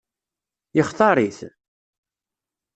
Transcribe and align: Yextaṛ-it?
Yextaṛ-it? 0.77 1.39